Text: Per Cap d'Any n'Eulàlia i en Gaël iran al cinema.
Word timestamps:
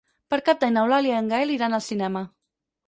Per 0.33 0.39
Cap 0.47 0.63
d'Any 0.63 0.73
n'Eulàlia 0.77 1.15
i 1.21 1.21
en 1.21 1.31
Gaël 1.35 1.55
iran 1.59 1.81
al 1.81 1.87
cinema. 1.91 2.27